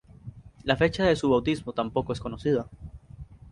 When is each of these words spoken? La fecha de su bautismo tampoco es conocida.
La 0.65 0.75
fecha 0.75 1.03
de 1.05 1.15
su 1.15 1.29
bautismo 1.29 1.73
tampoco 1.73 2.11
es 2.11 2.19
conocida. 2.19 2.67